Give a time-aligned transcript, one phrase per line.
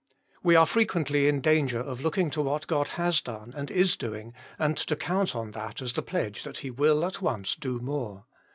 [0.41, 3.95] We are fre quently in danger of looking to what God has done and is
[3.95, 7.79] doing, and to count on that as the pledge that He will at once do
[7.79, 8.25] more.